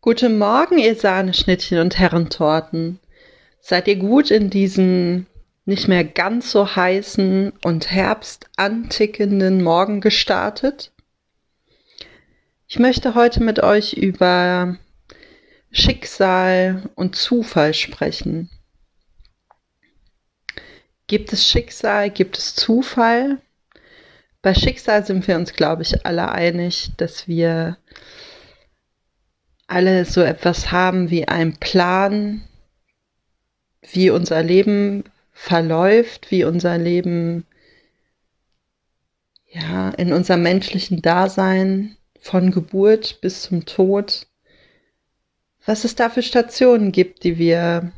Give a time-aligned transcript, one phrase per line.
[0.00, 3.00] Guten Morgen, ihr Sahneschnittchen und Herrentorten.
[3.58, 5.26] Seid ihr gut in diesen
[5.64, 10.92] nicht mehr ganz so heißen und herbstantickenden Morgen gestartet?
[12.68, 14.78] Ich möchte heute mit euch über
[15.72, 18.50] Schicksal und Zufall sprechen.
[21.08, 22.10] Gibt es Schicksal?
[22.10, 23.38] Gibt es Zufall?
[24.42, 27.78] Bei Schicksal sind wir uns, glaube ich, alle einig, dass wir
[29.68, 32.42] alle so etwas haben wie einen Plan,
[33.92, 37.46] wie unser Leben verläuft, wie unser Leben
[39.46, 44.26] ja in unserem menschlichen Dasein von Geburt bis zum Tod,
[45.64, 47.92] was es da für Stationen gibt, die wir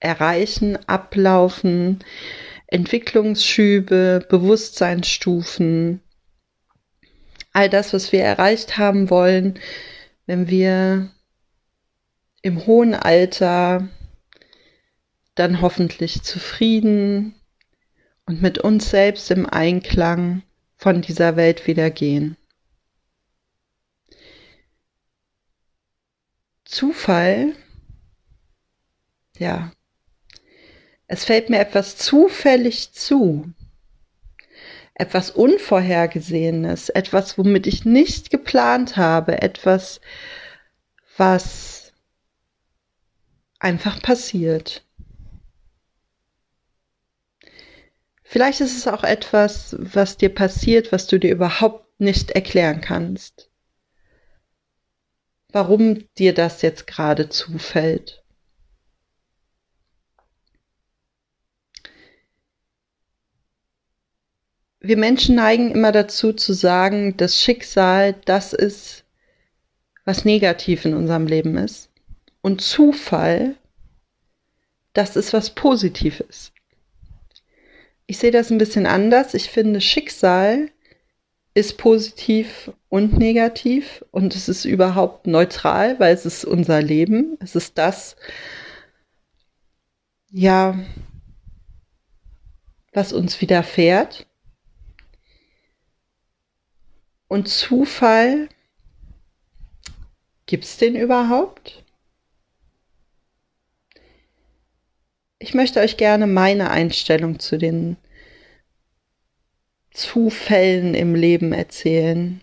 [0.00, 2.00] erreichen, ablaufen,
[2.66, 6.00] Entwicklungsschübe, Bewusstseinsstufen,
[7.54, 9.58] all das, was wir erreicht haben wollen,
[10.26, 11.10] wenn wir
[12.42, 13.88] im hohen Alter
[15.34, 17.34] dann hoffentlich zufrieden
[18.26, 20.42] und mit uns selbst im Einklang
[20.76, 22.36] von dieser Welt wieder gehen.
[26.64, 27.54] Zufall,
[29.38, 29.72] ja,
[31.06, 33.52] es fällt mir etwas zufällig zu,
[34.94, 40.00] etwas Unvorhergesehenes, etwas, womit ich nicht geplant habe, etwas,
[41.16, 41.92] was
[43.58, 44.84] einfach passiert.
[48.22, 53.50] Vielleicht ist es auch etwas, was dir passiert, was du dir überhaupt nicht erklären kannst.
[55.52, 58.23] Warum dir das jetzt gerade zufällt.
[64.84, 69.04] Wir Menschen neigen immer dazu zu sagen, dass Schicksal das ist,
[70.04, 71.88] was negativ in unserem Leben ist.
[72.42, 73.56] Und Zufall,
[74.92, 76.52] das ist was Positives.
[78.06, 79.32] Ich sehe das ein bisschen anders.
[79.32, 80.68] Ich finde, Schicksal
[81.54, 87.38] ist positiv und negativ und es ist überhaupt neutral, weil es ist unser Leben.
[87.40, 88.16] Es ist das,
[90.30, 90.78] ja,
[92.92, 94.26] was uns widerfährt.
[97.28, 98.48] Und Zufall,
[100.46, 101.84] gibt es den überhaupt?
[105.38, 107.96] Ich möchte euch gerne meine Einstellung zu den
[109.90, 112.42] Zufällen im Leben erzählen.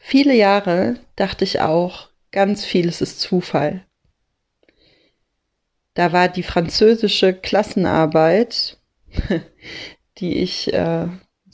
[0.00, 3.84] Viele Jahre dachte ich auch, ganz vieles ist Zufall.
[5.94, 8.78] Da war die französische Klassenarbeit,
[10.18, 11.08] die ich äh,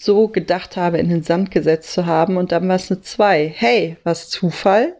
[0.04, 2.36] so gedacht habe, in den Sand gesetzt zu haben.
[2.36, 3.48] Und dann war es eine 2.
[3.48, 4.96] Hey, was Zufall?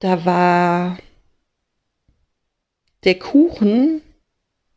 [0.00, 0.98] Da war
[3.04, 4.02] der Kuchen,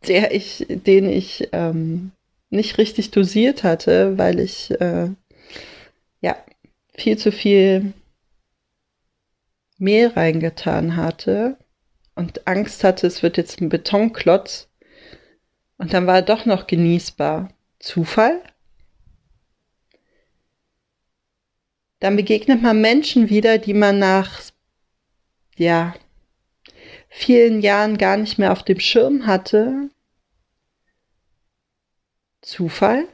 [0.08, 2.12] der ich, den ich ähm,
[2.50, 5.10] nicht richtig dosiert hatte, weil ich äh,
[6.22, 6.36] ja
[6.94, 7.94] viel zu viel
[9.78, 11.58] Mehl reingetan hatte
[12.16, 14.70] und Angst hatte, es wird jetzt ein Betonklotz.
[15.78, 17.50] Und dann war er doch noch genießbar.
[17.80, 18.42] Zufall?
[22.00, 24.42] Dann begegnet man Menschen wieder, die man nach,
[25.58, 25.96] ja,
[27.10, 29.90] vielen Jahren gar nicht mehr auf dem Schirm hatte.
[32.42, 33.08] Zufall?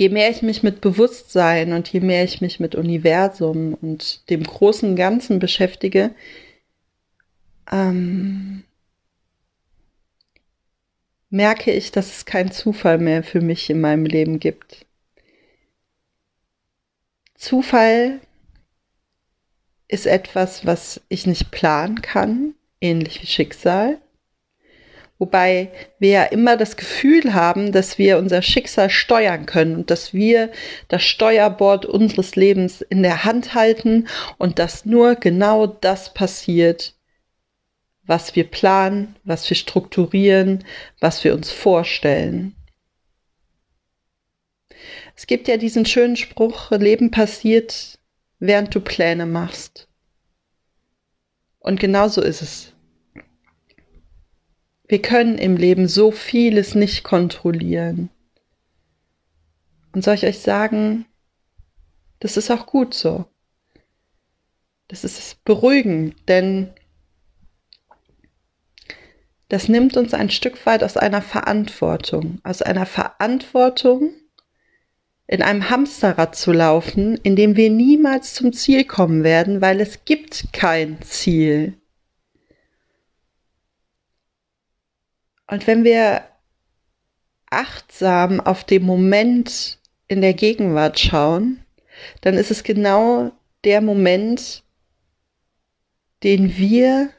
[0.00, 4.42] je mehr ich mich mit Bewusstsein und je mehr ich mich mit Universum und dem
[4.44, 6.14] großen Ganzen beschäftige,
[7.70, 8.64] ähm,
[11.30, 14.86] merke ich, dass es keinen Zufall mehr für mich in meinem Leben gibt.
[17.34, 18.20] Zufall
[19.88, 23.98] ist etwas, was ich nicht planen kann, ähnlich wie Schicksal.
[25.18, 30.14] Wobei wir ja immer das Gefühl haben, dass wir unser Schicksal steuern können und dass
[30.14, 30.50] wir
[30.88, 34.08] das Steuerbord unseres Lebens in der Hand halten
[34.38, 36.94] und dass nur genau das passiert,
[38.10, 40.64] was wir planen, was wir strukturieren,
[40.98, 42.56] was wir uns vorstellen.
[45.14, 48.00] Es gibt ja diesen schönen Spruch, Leben passiert,
[48.40, 49.86] während du Pläne machst.
[51.60, 52.72] Und genau so ist es.
[54.88, 58.10] Wir können im Leben so vieles nicht kontrollieren.
[59.92, 61.06] Und soll ich euch sagen,
[62.18, 63.26] das ist auch gut so.
[64.88, 66.74] Das ist beruhigend, denn
[69.50, 74.12] das nimmt uns ein Stück weit aus einer Verantwortung, aus einer Verantwortung,
[75.26, 80.04] in einem Hamsterrad zu laufen, in dem wir niemals zum Ziel kommen werden, weil es
[80.04, 81.74] gibt kein Ziel.
[85.48, 86.22] Und wenn wir
[87.50, 91.64] achtsam auf den Moment in der Gegenwart schauen,
[92.20, 93.32] dann ist es genau
[93.64, 94.62] der Moment,
[96.22, 97.10] den wir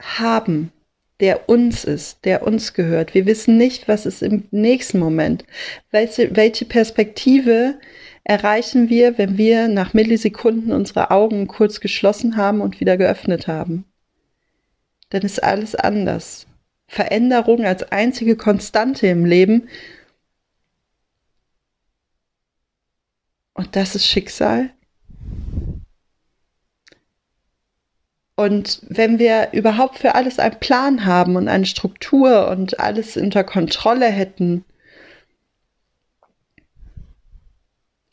[0.00, 0.72] haben,
[1.20, 3.14] der uns ist, der uns gehört.
[3.14, 5.44] Wir wissen nicht, was ist im nächsten Moment.
[5.90, 7.78] Welche, welche Perspektive
[8.24, 13.84] erreichen wir, wenn wir nach Millisekunden unsere Augen kurz geschlossen haben und wieder geöffnet haben?
[15.10, 16.46] Dann ist alles anders.
[16.86, 19.68] Veränderung als einzige Konstante im Leben.
[23.54, 24.70] Und das ist Schicksal.
[28.38, 33.42] Und wenn wir überhaupt für alles einen Plan haben und eine Struktur und alles unter
[33.42, 34.64] Kontrolle hätten,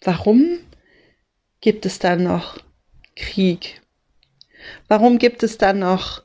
[0.01, 0.57] warum
[1.61, 2.57] gibt es dann noch
[3.15, 3.83] Krieg?
[4.87, 6.23] Warum gibt es dann noch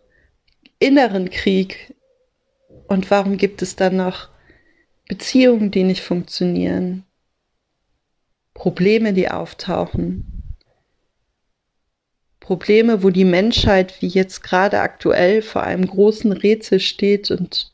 [0.79, 1.95] inneren Krieg?
[2.89, 4.31] Und warum gibt es dann noch
[5.09, 7.05] Beziehungen, die nicht funktionieren?
[8.55, 10.40] Probleme, die auftauchen?
[12.51, 17.73] Probleme, wo die Menschheit wie jetzt gerade aktuell vor einem großen Rätsel steht und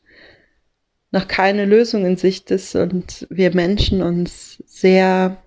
[1.09, 5.41] noch keine Lösung in Sicht ist und wir Menschen uns sehr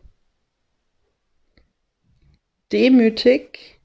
[2.73, 3.79] demütig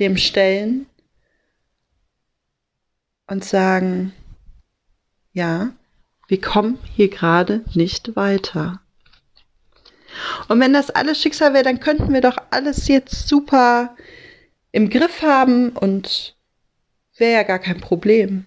[0.00, 0.86] dem stellen
[3.28, 4.12] und sagen,
[5.32, 5.70] ja,
[6.26, 8.80] wir kommen hier gerade nicht weiter.
[10.48, 13.94] Und wenn das alles Schicksal wäre, dann könnten wir doch alles jetzt super
[14.74, 16.36] im Griff haben und
[17.16, 18.44] wäre ja gar kein Problem.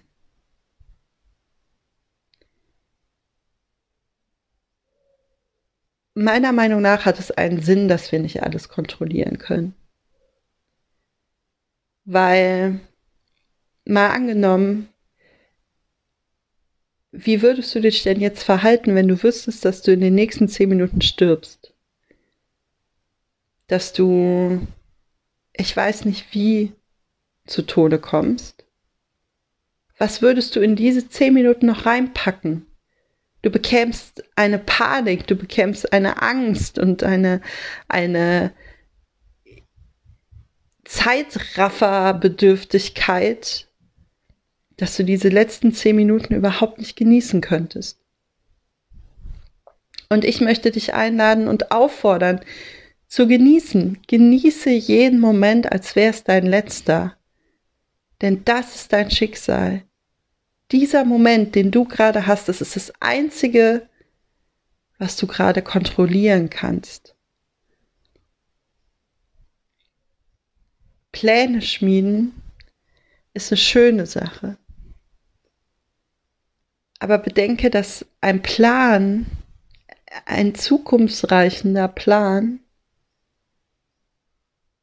[6.12, 9.74] Meiner Meinung nach hat es einen Sinn, dass wir nicht alles kontrollieren können.
[12.04, 12.80] Weil,
[13.86, 14.90] mal angenommen,
[17.10, 20.46] wie würdest du dich denn jetzt verhalten, wenn du wüsstest, dass du in den nächsten
[20.46, 21.72] zehn Minuten stirbst?
[23.66, 24.68] Dass du
[25.58, 26.72] ich weiß nicht wie,
[27.46, 28.64] zu Tode kommst?
[29.98, 32.64] Was würdest du in diese zehn Minuten noch reinpacken?
[33.42, 37.42] Du bekämst eine Panik, du bekämst eine Angst und eine,
[37.88, 38.54] eine
[40.84, 43.66] Zeitrafferbedürftigkeit,
[44.76, 47.98] dass du diese letzten zehn Minuten überhaupt nicht genießen könntest.
[50.08, 52.40] Und ich möchte dich einladen und auffordern,
[53.08, 53.98] zu genießen.
[54.06, 57.16] Genieße jeden Moment, als wäre es dein letzter.
[58.20, 59.82] Denn das ist dein Schicksal.
[60.70, 63.88] Dieser Moment, den du gerade hast, das ist das Einzige,
[64.98, 67.14] was du gerade kontrollieren kannst.
[71.12, 72.42] Pläne schmieden
[73.32, 74.58] ist eine schöne Sache.
[76.98, 79.26] Aber bedenke, dass ein Plan,
[80.26, 82.60] ein zukunftsreichender Plan,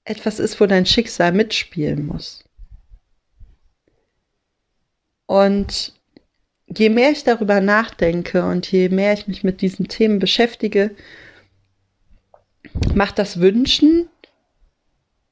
[0.05, 2.43] etwas ist, wo dein Schicksal mitspielen muss.
[5.25, 5.93] Und
[6.67, 10.91] je mehr ich darüber nachdenke und je mehr ich mich mit diesen Themen beschäftige,
[12.93, 14.07] macht das Wünschen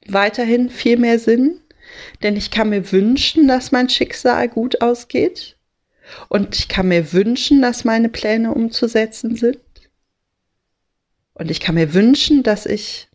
[0.08, 1.62] weiterhin viel mehr Sinn,
[2.24, 5.58] denn ich kann mir wünschen, dass mein Schicksal gut ausgeht.
[6.28, 9.60] Und ich kann mir wünschen, dass meine Pläne umzusetzen sind.
[11.34, 13.08] Und ich kann mir wünschen, dass ich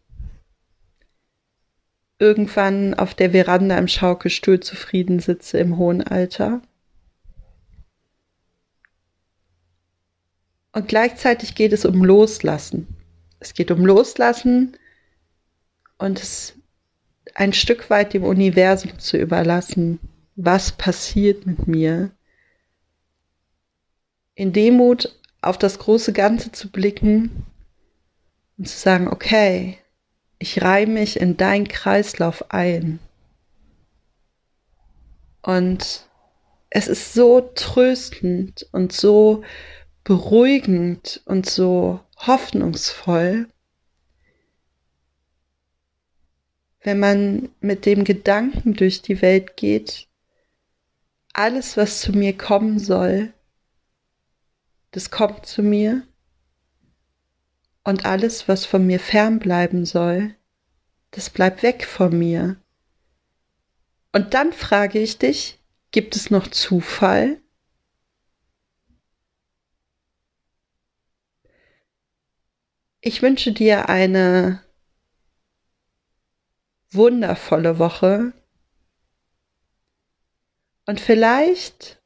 [2.19, 6.61] irgendwann auf der Veranda im Schaukelstuhl zufrieden sitze im hohen Alter.
[10.73, 12.87] Und gleichzeitig geht es um Loslassen.
[13.41, 14.77] Es geht um Loslassen
[15.97, 16.55] und es
[17.35, 20.01] ein Stück weit dem Universum zu überlassen.
[20.35, 22.11] Was passiert mit mir?
[24.35, 27.47] In Demut auf das große Ganze zu blicken
[28.57, 29.79] und zu sagen, okay,
[30.39, 33.01] ich reihe mich in deinen Kreislauf ein.
[35.43, 36.09] Und
[36.71, 39.43] es ist so tröstend und so
[40.05, 43.49] beruhigend und so hoffnungsvoll,
[46.83, 50.09] wenn man mit dem Gedanken durch die Welt geht,
[51.33, 53.33] alles, was zu mir kommen soll,
[54.93, 56.08] das kommt zu mir
[57.89, 60.35] und alles, was von mir fernbleiben soll,
[61.11, 62.57] das bleibt weg von mir.
[64.13, 65.59] Und dann frage ich dich,
[65.91, 67.41] Gibt es noch Zufall?
[73.01, 74.63] Ich wünsche dir eine
[76.91, 78.35] wundervolle Woche.
[80.85, 82.03] Und vielleicht,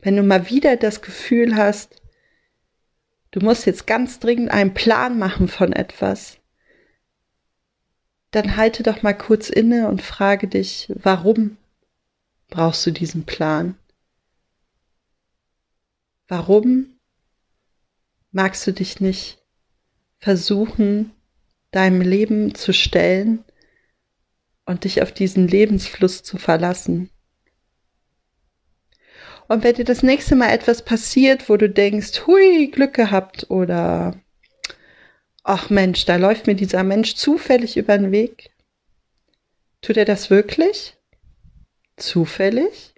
[0.00, 2.02] wenn du mal wieder das Gefühl hast,
[3.34, 6.38] du musst jetzt ganz dringend einen Plan machen von etwas,
[8.30, 11.56] dann halte doch mal kurz inne und frage dich, warum
[12.48, 13.76] brauchst du diesen Plan?
[16.28, 17.00] Warum
[18.30, 19.42] magst du dich nicht
[20.18, 21.10] versuchen,
[21.72, 23.44] deinem Leben zu stellen
[24.64, 27.10] und dich auf diesen Lebensfluss zu verlassen.
[29.48, 34.14] Und wenn dir das nächste Mal etwas passiert, wo du denkst, hui, Glück gehabt oder
[35.42, 38.50] ach Mensch, da läuft mir dieser Mensch zufällig über den Weg.
[39.82, 40.94] Tut er das wirklich?
[41.96, 42.93] Zufällig?